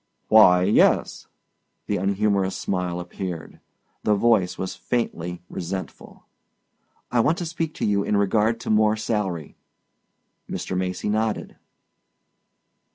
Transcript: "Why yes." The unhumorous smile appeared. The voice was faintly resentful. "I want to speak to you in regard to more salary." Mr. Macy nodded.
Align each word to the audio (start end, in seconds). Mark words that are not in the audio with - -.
"Why 0.29 0.63
yes." 0.63 1.27
The 1.85 1.97
unhumorous 1.97 2.55
smile 2.57 2.99
appeared. 2.99 3.59
The 4.01 4.15
voice 4.15 4.57
was 4.57 4.73
faintly 4.75 5.43
resentful. 5.47 6.25
"I 7.11 7.19
want 7.19 7.37
to 7.37 7.45
speak 7.45 7.75
to 7.75 7.85
you 7.85 8.03
in 8.03 8.17
regard 8.17 8.59
to 8.61 8.71
more 8.71 8.97
salary." 8.97 9.57
Mr. 10.49 10.75
Macy 10.75 11.07
nodded. 11.07 11.55